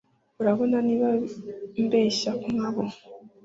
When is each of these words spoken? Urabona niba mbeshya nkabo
Urabona 0.41 0.77
niba 0.87 1.09
mbeshya 1.85 2.31
nkabo 2.53 2.83